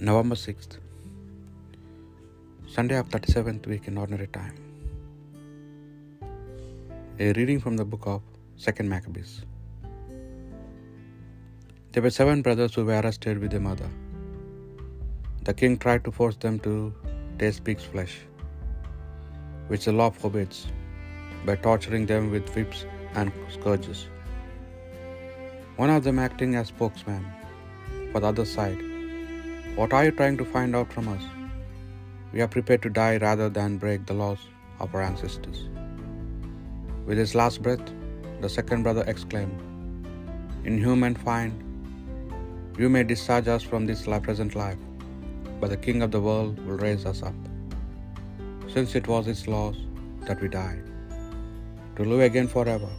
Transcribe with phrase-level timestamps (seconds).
[0.00, 0.74] November 6th,
[2.72, 4.54] Sunday of 37th week in Ordinary Time.
[7.18, 8.22] A reading from the book of
[8.60, 9.32] 2nd Maccabees.
[11.90, 13.90] There were seven brothers who were arrested with their mother.
[15.42, 16.94] The king tried to force them to
[17.40, 18.20] taste pig's flesh,
[19.66, 20.68] which the law forbids,
[21.44, 24.06] by torturing them with whips and scourges.
[25.74, 27.26] One of them acting as spokesman
[28.12, 28.87] for the other side.
[29.78, 31.22] What are you trying to find out from us?
[32.32, 34.40] We are prepared to die rather than break the laws
[34.80, 35.68] of our ancestors.
[37.06, 37.92] With his last breath,
[38.40, 39.56] the second brother exclaimed,
[40.64, 41.62] Inhuman find,
[42.76, 44.82] you may discharge us from this present life,
[45.60, 47.40] but the King of the world will raise us up.
[48.74, 49.76] Since it was his laws
[50.26, 50.78] that we die,
[51.94, 52.90] to live again forever.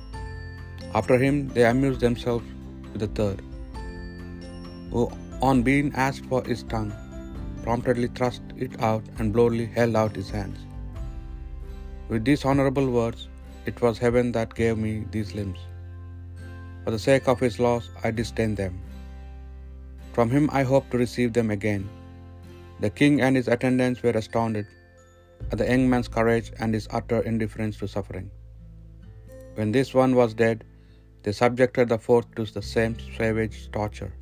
[0.95, 2.45] After him, they amused themselves
[2.93, 3.41] with the third,
[4.93, 6.93] who, on being asked for his tongue,
[7.63, 10.59] promptly thrust it out and boldly held out his hands.
[12.09, 13.27] With these honorable words,
[13.65, 15.59] it was heaven that gave me these limbs.
[16.83, 18.81] For the sake of his laws, I disdain them.
[20.13, 21.87] From him I hope to receive them again.
[22.79, 24.67] The king and his attendants were astounded
[25.51, 28.31] at the young man's courage and his utter indifference to suffering.
[29.55, 30.63] When this one was dead,
[31.23, 34.13] they subjected the fourth to the same savage torture.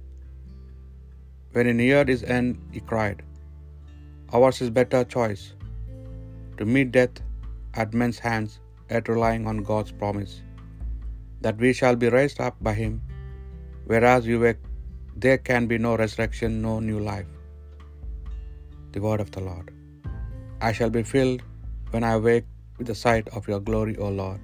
[1.58, 3.20] When he neared his end, he cried,
[4.38, 5.44] Ours is better choice,
[6.58, 7.16] to meet death
[7.82, 8.52] at men's hands,
[8.92, 10.34] yet relying on God's promise,
[11.46, 12.94] that we shall be raised up by him,
[13.92, 14.58] whereas you were,
[15.26, 17.32] there can be no resurrection, no new life.
[18.92, 19.68] The word of the Lord.
[20.70, 21.42] I shall be filled
[21.94, 22.48] when I awake
[22.78, 24.42] with the sight of your glory, O Lord.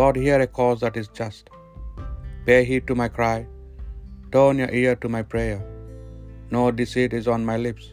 [0.00, 1.44] Lord, hear a cause that is just.
[2.46, 3.38] Pay heed to my cry.
[4.36, 5.58] Turn your ear to my prayer.
[6.56, 7.86] No deceit is on my lips.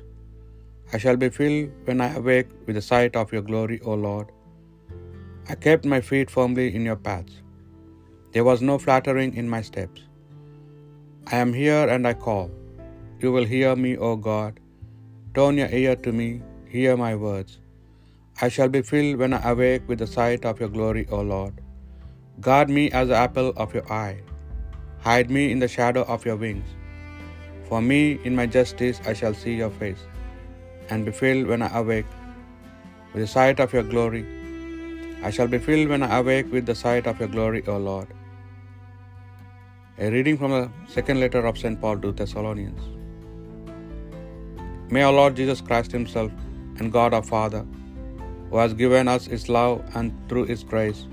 [0.94, 4.28] I shall be filled when I awake with the sight of your glory, O Lord.
[5.50, 7.42] I kept my feet firmly in your paths.
[8.34, 10.02] There was no flattering in my steps.
[11.34, 12.48] I am here and I call.
[13.22, 14.60] You will hear me, O God.
[15.36, 16.30] Turn your ear to me,
[16.76, 17.54] hear my words.
[18.46, 21.62] I shall be filled when I awake with the sight of your glory, O Lord.
[22.48, 24.18] Guard me as the apple of your eye.
[25.08, 26.70] Hide me in the shadow of your wings.
[27.70, 30.04] For me, in my justice, I shall see your face,
[30.90, 32.12] and be filled when I awake
[33.14, 34.26] with the sight of your glory.
[35.28, 38.10] I shall be filled when I awake with the sight of your glory, O Lord.
[39.98, 40.64] A reading from the
[40.96, 41.80] second letter of St.
[41.82, 42.84] Paul to Thessalonians.
[44.92, 46.32] May our Lord Jesus Christ Himself
[46.78, 47.66] and God our Father,
[48.50, 51.08] who has given us His love and through His grace,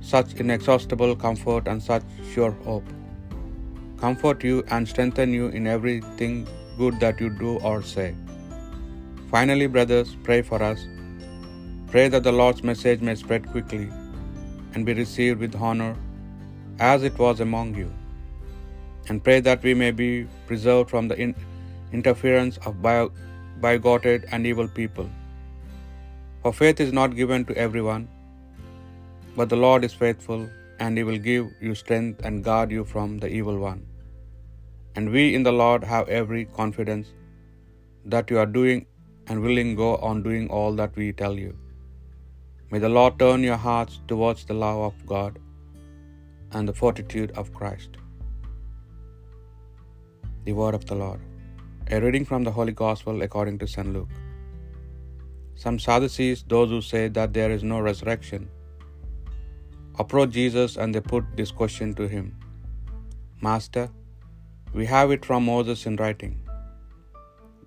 [0.00, 2.02] such inexhaustible comfort and such
[2.34, 2.84] sure hope,
[4.00, 6.46] comfort you and strengthen you in everything
[6.78, 8.14] good that you do or say.
[9.30, 10.86] Finally, brothers, pray for us.
[11.92, 13.88] Pray that the Lord's message may spread quickly
[14.74, 15.96] and be received with honor
[16.78, 17.90] as it was among you.
[19.08, 21.34] And pray that we may be preserved from the in-
[21.92, 23.08] interference of bi-
[23.60, 25.08] bigoted and evil people.
[26.42, 28.08] For faith is not given to everyone,
[29.36, 30.48] but the Lord is faithful,
[30.80, 33.82] and He will give you strength and guard you from the evil one.
[34.96, 37.08] And we in the Lord have every confidence
[38.14, 38.86] that you are doing
[39.26, 41.52] and willing go on doing all that we tell you.
[42.70, 45.38] May the Lord turn your hearts towards the love of God
[46.52, 47.92] and the fortitude of Christ.
[50.46, 51.20] The word of the Lord.
[51.94, 53.92] A reading from the Holy Gospel according to St.
[53.96, 54.14] Luke.
[55.54, 58.48] Some Sadducees, those who say that there is no resurrection,
[59.98, 62.26] approached Jesus and they put this question to him
[63.46, 63.84] Master,
[64.72, 66.34] we have it from Moses in writing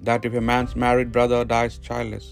[0.08, 2.28] that if a man's married brother dies childless,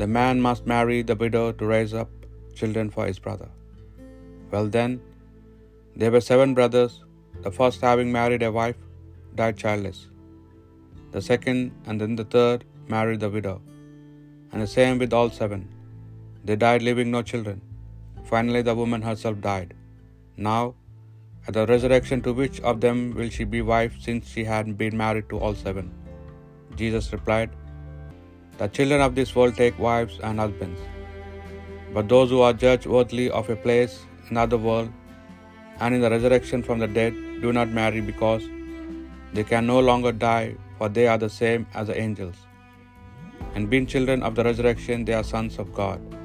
[0.00, 2.10] the man must marry the widow to raise up
[2.54, 3.48] children for his brother.
[4.52, 5.00] Well, then,
[6.00, 6.92] there were seven brothers.
[7.46, 8.78] The first, having married a wife,
[9.40, 9.98] died childless.
[11.14, 12.64] The second, and then the third,
[12.94, 13.56] married the widow.
[14.52, 15.62] And the same with all seven.
[16.44, 17.58] They died leaving no children.
[18.30, 19.70] Finally, the woman herself died.
[20.36, 20.74] Now,
[21.46, 24.96] at the resurrection, to which of them will she be wife, since she had been
[25.02, 25.86] married to all seven?
[26.76, 27.50] Jesus replied,
[28.58, 30.80] The children of this world take wives and husbands.
[31.94, 34.92] But those who are judged worthy of a place in the other world
[35.80, 38.46] and in the resurrection from the dead do not marry because
[39.32, 42.36] they can no longer die, for they are the same as the angels.
[43.54, 46.17] And being children of the resurrection, they are sons of God.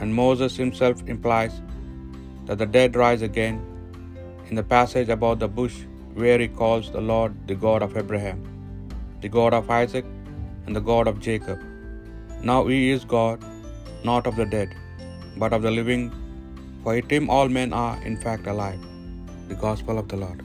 [0.00, 1.54] And Moses himself implies
[2.46, 3.56] that the dead rise again
[4.48, 5.76] in the passage about the bush
[6.20, 8.40] where he calls the Lord the God of Abraham,
[9.22, 10.06] the God of Isaac,
[10.66, 11.60] and the God of Jacob.
[12.50, 13.38] Now he is God,
[14.10, 14.70] not of the dead,
[15.42, 16.04] but of the living,
[16.82, 18.82] for in him all men are in fact alive.
[19.52, 20.40] The Gospel of the Lord.